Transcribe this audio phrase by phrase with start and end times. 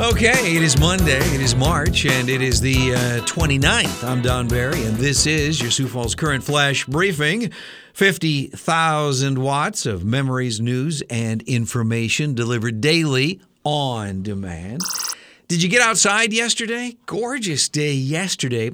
[0.00, 4.02] Okay, it is Monday, it is March, and it is the uh, 29th.
[4.02, 7.52] I'm Don Barry, and this is your Sioux Falls Current Flash Briefing.
[7.92, 14.80] 50,000 watts of memories, news, and information delivered daily on demand.
[15.46, 16.96] Did you get outside yesterday?
[17.06, 18.72] Gorgeous day yesterday.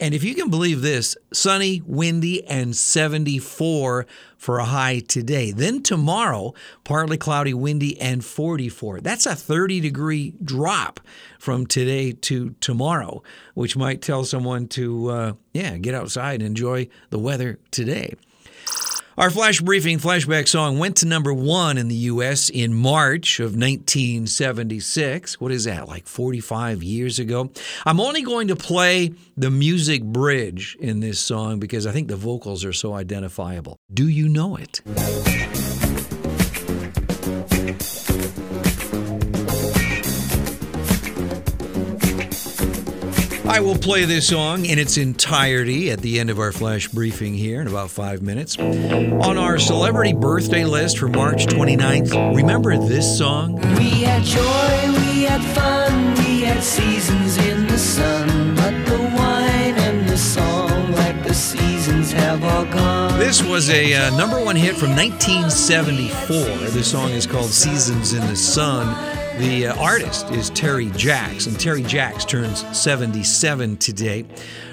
[0.00, 4.06] And if you can believe this, sunny, windy, and 74
[4.38, 5.52] for a high today.
[5.52, 6.54] Then tomorrow,
[6.84, 9.02] partly cloudy, windy, and 44.
[9.02, 11.00] That's a 30 degree drop
[11.38, 13.22] from today to tomorrow,
[13.52, 18.14] which might tell someone to, uh, yeah, get outside and enjoy the weather today.
[19.20, 22.48] Our flash briefing flashback song went to number one in the U.S.
[22.48, 25.38] in March of 1976.
[25.38, 27.50] What is that, like 45 years ago?
[27.84, 32.16] I'm only going to play the music bridge in this song because I think the
[32.16, 33.76] vocals are so identifiable.
[33.92, 34.80] Do you know it?
[43.50, 47.34] I will play this song in its entirety at the end of our flash briefing
[47.34, 48.56] here in about five minutes.
[48.56, 53.56] On our celebrity birthday list for March 29th, remember this song?
[53.76, 59.74] We had joy, we had fun, we had seasons in the sun, but the wine
[59.78, 63.18] and the song, like the seasons, have all gone.
[63.18, 66.68] This was a uh, number one hit from 1974.
[66.70, 69.19] The song is called Seasons in the Sun.
[69.40, 74.26] The uh, artist is Terry Jacks, and Terry Jacks turns 77 today.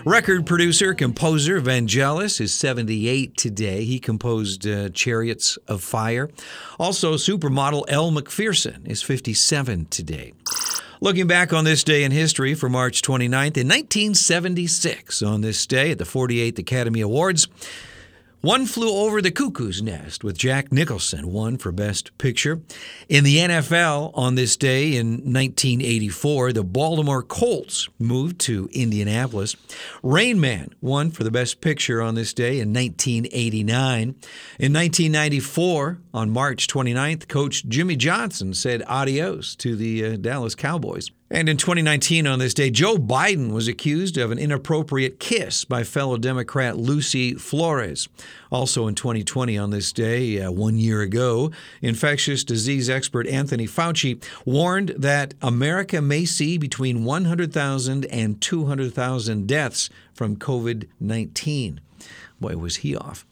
[0.04, 3.86] Record producer, composer Vangelis is 78 today.
[3.86, 6.30] He composed uh, Chariots of Fire.
[6.78, 10.34] Also, supermodel Elle Macpherson is 57 today.
[11.00, 15.92] Looking back on this day in history for March 29th, in 1976, on this day
[15.92, 17.48] at the 48th Academy Awards,
[18.48, 22.62] one Flew Over the Cuckoo's Nest with Jack Nicholson won for Best Picture.
[23.09, 29.58] In the NFL, on this day in 1984, the Baltimore Colts moved to Indianapolis.
[30.02, 34.02] Rain Man won for the Best Picture on this day in 1989.
[34.02, 34.14] In
[34.73, 41.11] 1994, on March 29th, Coach Jimmy Johnson said adios to the uh, Dallas Cowboys.
[41.30, 45.83] And in 2019, on this day, Joe Biden was accused of an inappropriate kiss by
[45.83, 48.08] fellow Democrat Lucy Flores.
[48.49, 51.52] Also in 2020, on this day, uh, one year ago,
[51.82, 59.89] infectious disease expert Anthony Fauci warned that America may see between 100,000 and 200,000 deaths
[60.14, 61.82] from COVID 19.
[62.39, 63.26] Boy, was he off.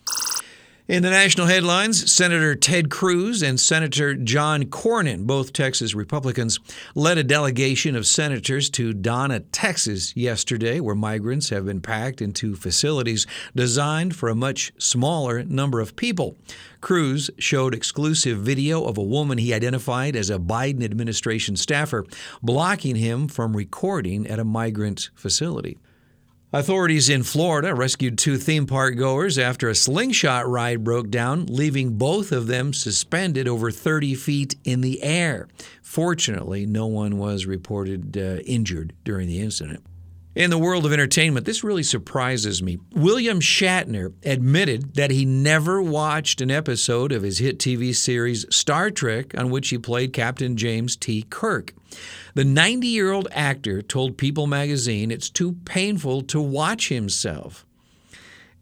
[0.87, 6.59] In the national headlines, Senator Ted Cruz and Senator John Cornyn, both Texas Republicans,
[6.93, 12.55] led a delegation of senators to Donna, Texas yesterday, where migrants have been packed into
[12.55, 13.25] facilities
[13.55, 16.37] designed for a much smaller number of people.
[16.81, 22.05] Cruz showed exclusive video of a woman he identified as a Biden administration staffer
[22.43, 25.79] blocking him from recording at a migrant facility.
[26.55, 31.97] Authorities in Florida rescued two theme park goers after a slingshot ride broke down, leaving
[31.97, 35.49] both of them suspended over 30 feet in the air.
[35.81, 39.83] Fortunately, no one was reported uh, injured during the incident.
[40.35, 42.77] In the world of entertainment, this really surprises me.
[42.93, 48.91] William Shatner admitted that he never watched an episode of his hit TV series Star
[48.91, 51.25] Trek, on which he played Captain James T.
[51.29, 51.73] Kirk.
[52.33, 57.65] The 90 year old actor told People magazine it's too painful to watch himself.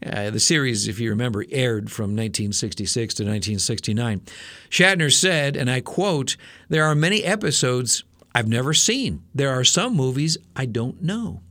[0.05, 4.21] Uh, the series, if you remember, aired from 1966 to 1969.
[4.69, 6.37] Shatner said, and I quote,
[6.69, 8.03] There are many episodes
[8.35, 9.23] I've never seen.
[9.33, 11.41] There are some movies I don't know.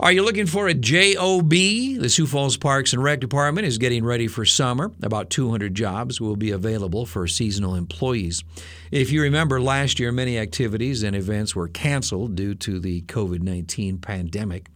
[0.00, 1.48] Are you looking for a job?
[1.48, 4.92] The Sioux Falls Parks and Rec Department is getting ready for summer.
[5.02, 8.44] About 200 jobs will be available for seasonal employees.
[8.92, 13.42] If you remember last year, many activities and events were canceled due to the COVID
[13.42, 14.68] 19 pandemic.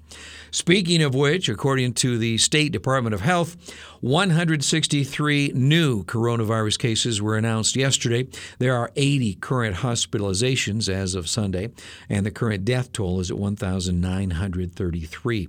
[0.50, 3.56] Speaking of which, according to the State Department of Health,
[4.00, 8.28] 163 new coronavirus cases were announced yesterday.
[8.59, 11.70] There are 80 current hospitalizations as of Sunday,
[12.09, 15.49] and the current death toll is at 1,933.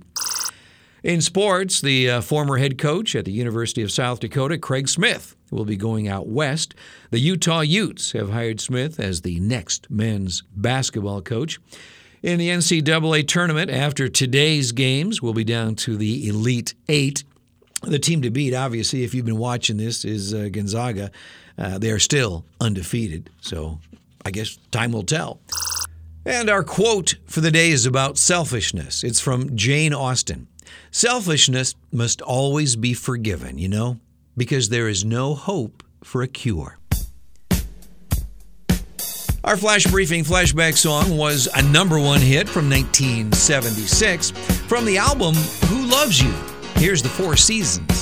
[1.04, 5.36] In sports, the uh, former head coach at the University of South Dakota, Craig Smith,
[5.50, 6.74] will be going out west.
[7.10, 11.60] The Utah Utes have hired Smith as the next men's basketball coach.
[12.24, 17.22] In the NCAA tournament, after today's games, we'll be down to the Elite Eight.
[17.82, 21.10] The team to beat, obviously, if you've been watching this, is uh, Gonzaga.
[21.58, 23.78] Uh, they are still undefeated, so
[24.24, 25.38] I guess time will tell.
[26.24, 29.04] And our quote for the day is about selfishness.
[29.04, 30.48] It's from Jane Austen.
[30.90, 34.00] Selfishness must always be forgiven, you know,
[34.34, 36.78] because there is no hope for a cure.
[39.44, 45.34] Our flash briefing flashback song was a number one hit from 1976 from the album
[45.68, 46.32] Who Loves You.
[46.76, 47.93] Here's the Four Seasons.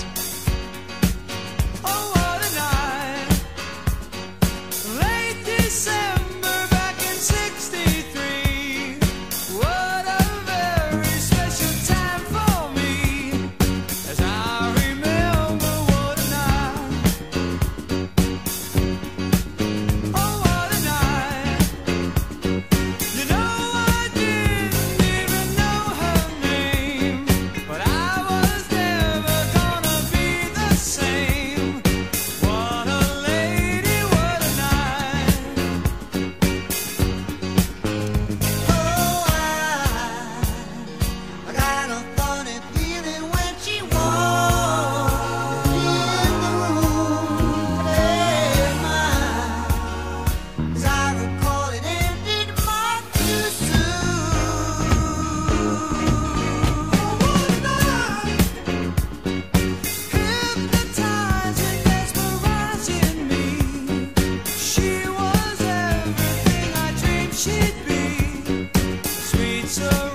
[69.72, 70.12] So.